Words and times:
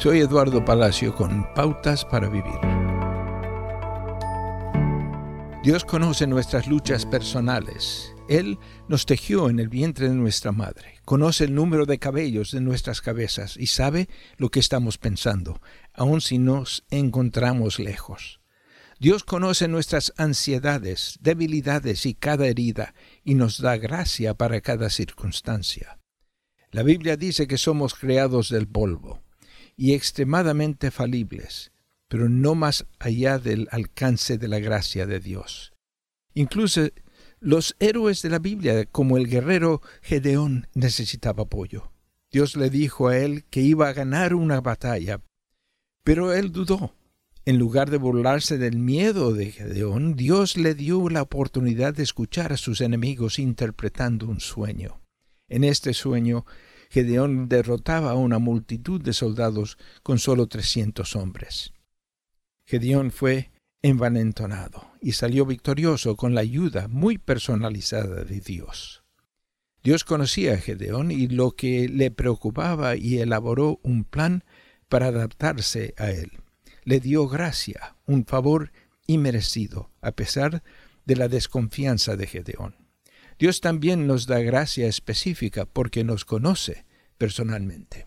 Soy 0.00 0.20
Eduardo 0.20 0.64
Palacio 0.64 1.12
con 1.12 1.44
Pautas 1.54 2.04
para 2.04 2.28
Vivir. 2.28 2.60
Dios 5.64 5.84
conoce 5.84 6.28
nuestras 6.28 6.68
luchas 6.68 7.04
personales. 7.04 8.14
Él 8.28 8.60
nos 8.86 9.06
tejió 9.06 9.50
en 9.50 9.58
el 9.58 9.68
vientre 9.68 10.08
de 10.08 10.14
nuestra 10.14 10.52
madre, 10.52 11.00
conoce 11.04 11.46
el 11.46 11.54
número 11.56 11.84
de 11.84 11.98
cabellos 11.98 12.52
de 12.52 12.60
nuestras 12.60 13.00
cabezas 13.00 13.56
y 13.56 13.66
sabe 13.66 14.08
lo 14.36 14.50
que 14.50 14.60
estamos 14.60 14.98
pensando, 14.98 15.60
aun 15.92 16.20
si 16.20 16.38
nos 16.38 16.84
encontramos 16.90 17.80
lejos. 17.80 18.40
Dios 19.00 19.24
conoce 19.24 19.66
nuestras 19.66 20.12
ansiedades, 20.16 21.18
debilidades 21.20 22.06
y 22.06 22.14
cada 22.14 22.46
herida, 22.46 22.94
y 23.24 23.34
nos 23.34 23.60
da 23.60 23.76
gracia 23.76 24.34
para 24.34 24.60
cada 24.60 24.90
circunstancia. 24.90 25.98
La 26.70 26.84
Biblia 26.84 27.16
dice 27.16 27.48
que 27.48 27.58
somos 27.58 27.94
creados 27.94 28.48
del 28.48 28.68
polvo 28.68 29.24
y 29.78 29.94
extremadamente 29.94 30.90
falibles, 30.90 31.72
pero 32.08 32.28
no 32.28 32.54
más 32.54 32.84
allá 32.98 33.38
del 33.38 33.66
alcance 33.70 34.36
de 34.36 34.48
la 34.48 34.58
gracia 34.58 35.06
de 35.06 35.20
Dios. 35.20 35.72
Incluso 36.34 36.88
los 37.40 37.74
héroes 37.78 38.20
de 38.20 38.28
la 38.28 38.38
Biblia, 38.38 38.84
como 38.84 39.16
el 39.16 39.26
guerrero 39.26 39.80
Gedeón, 40.02 40.66
necesitaba 40.74 41.44
apoyo. 41.44 41.92
Dios 42.30 42.56
le 42.56 42.68
dijo 42.68 43.08
a 43.08 43.16
él 43.16 43.44
que 43.48 43.62
iba 43.62 43.88
a 43.88 43.94
ganar 43.94 44.34
una 44.34 44.60
batalla, 44.60 45.22
pero 46.04 46.34
él 46.34 46.52
dudó 46.52 46.92
en 47.48 47.56
lugar 47.56 47.88
de 47.88 47.96
burlarse 47.96 48.58
del 48.58 48.76
miedo 48.76 49.32
de 49.32 49.50
Gedeón, 49.50 50.16
Dios 50.16 50.58
le 50.58 50.74
dio 50.74 51.08
la 51.08 51.22
oportunidad 51.22 51.94
de 51.94 52.02
escuchar 52.02 52.52
a 52.52 52.58
sus 52.58 52.82
enemigos 52.82 53.38
interpretando 53.38 54.26
un 54.26 54.38
sueño. 54.38 55.00
En 55.48 55.64
este 55.64 55.94
sueño, 55.94 56.44
Gedeón 56.90 57.48
derrotaba 57.48 58.12
a 58.12 58.14
una 58.14 58.38
multitud 58.38 59.00
de 59.00 59.12
soldados 59.12 59.78
con 60.02 60.18
solo 60.18 60.46
trescientos 60.46 61.16
hombres. 61.16 61.72
Gedeón 62.66 63.10
fue 63.10 63.50
envalentonado 63.82 64.90
y 65.00 65.12
salió 65.12 65.46
victorioso 65.46 66.16
con 66.16 66.34
la 66.34 66.40
ayuda 66.40 66.88
muy 66.88 67.18
personalizada 67.18 68.24
de 68.24 68.40
Dios. 68.40 69.04
Dios 69.82 70.04
conocía 70.04 70.54
a 70.54 70.58
Gedeón 70.58 71.10
y 71.10 71.28
lo 71.28 71.52
que 71.52 71.88
le 71.88 72.10
preocupaba 72.10 72.96
y 72.96 73.18
elaboró 73.18 73.78
un 73.82 74.04
plan 74.04 74.44
para 74.88 75.06
adaptarse 75.06 75.94
a 75.98 76.10
él 76.10 76.32
le 76.88 77.00
dio 77.00 77.28
gracia, 77.28 77.96
un 78.06 78.24
favor 78.24 78.72
inmerecido, 79.06 79.90
a 80.00 80.12
pesar 80.12 80.62
de 81.04 81.16
la 81.16 81.28
desconfianza 81.28 82.16
de 82.16 82.26
Gedeón. 82.26 82.76
Dios 83.38 83.60
también 83.60 84.06
nos 84.06 84.26
da 84.26 84.38
gracia 84.38 84.88
específica 84.88 85.66
porque 85.66 86.02
nos 86.02 86.24
conoce 86.24 86.86
personalmente. 87.18 88.06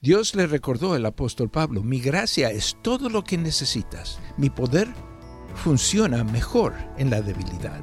Dios 0.00 0.34
le 0.34 0.46
recordó 0.46 0.92
al 0.92 1.06
apóstol 1.06 1.50
Pablo, 1.50 1.82
mi 1.82 2.00
gracia 2.00 2.50
es 2.50 2.76
todo 2.82 3.08
lo 3.08 3.24
que 3.24 3.38
necesitas, 3.38 4.18
mi 4.36 4.50
poder 4.50 4.88
funciona 5.54 6.22
mejor 6.24 6.74
en 6.98 7.10
la 7.10 7.22
debilidad. 7.22 7.80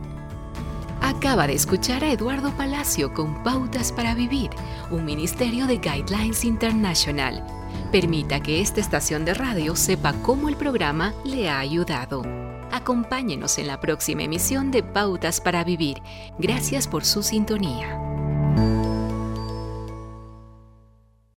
Acaba 1.01 1.47
de 1.47 1.53
escuchar 1.53 2.03
a 2.03 2.11
Eduardo 2.11 2.55
Palacio 2.55 3.13
con 3.13 3.43
Pautas 3.43 3.91
para 3.91 4.15
Vivir, 4.15 4.51
un 4.89 5.03
ministerio 5.03 5.67
de 5.67 5.77
Guidelines 5.77 6.45
International. 6.45 7.45
Permita 7.91 8.41
que 8.41 8.61
esta 8.61 8.79
estación 8.79 9.25
de 9.25 9.33
radio 9.33 9.75
sepa 9.75 10.13
cómo 10.21 10.47
el 10.47 10.55
programa 10.55 11.13
le 11.25 11.49
ha 11.49 11.59
ayudado. 11.59 12.23
Acompáñenos 12.71 13.57
en 13.57 13.67
la 13.67 13.79
próxima 13.81 14.23
emisión 14.23 14.71
de 14.71 14.81
Pautas 14.81 15.41
para 15.41 15.63
Vivir. 15.63 16.01
Gracias 16.39 16.87
por 16.87 17.03
su 17.03 17.21
sintonía. 17.21 18.12